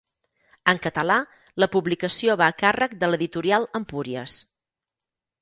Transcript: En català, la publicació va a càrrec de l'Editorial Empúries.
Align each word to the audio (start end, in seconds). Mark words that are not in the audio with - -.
En 0.71 0.79
català, 0.85 1.17
la 1.63 1.67
publicació 1.75 2.37
va 2.43 2.47
a 2.47 2.55
càrrec 2.63 2.97
de 3.05 3.11
l'Editorial 3.11 3.69
Empúries. 3.83 4.41